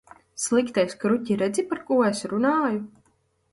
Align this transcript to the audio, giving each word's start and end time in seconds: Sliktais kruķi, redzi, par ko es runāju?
Sliktais 0.43 0.95
kruķi, 1.03 1.37
redzi, 1.43 1.67
par 1.73 1.83
ko 1.91 2.01
es 2.09 2.25
runāju? 2.35 2.83